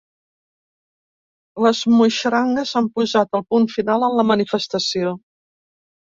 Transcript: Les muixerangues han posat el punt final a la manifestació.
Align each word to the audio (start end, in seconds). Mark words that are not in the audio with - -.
Les 1.65 1.81
muixerangues 1.99 2.71
han 2.81 2.87
posat 2.99 3.37
el 3.39 3.43
punt 3.53 3.67
final 3.75 4.05
a 4.07 4.09
la 4.21 4.25
manifestació. 4.31 5.13